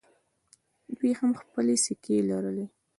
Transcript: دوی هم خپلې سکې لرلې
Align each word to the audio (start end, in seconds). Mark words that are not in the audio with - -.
دوی 0.97 1.11
هم 1.19 1.31
خپلې 1.41 1.75
سکې 1.83 2.17
لرلې 2.29 2.65